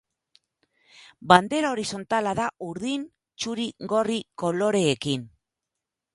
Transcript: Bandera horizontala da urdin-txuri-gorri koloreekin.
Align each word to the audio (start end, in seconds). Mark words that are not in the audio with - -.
Bandera 1.31 1.69
horizontala 1.75 2.33
da 2.41 2.47
urdin-txuri-gorri 2.69 4.19
koloreekin. 4.45 5.31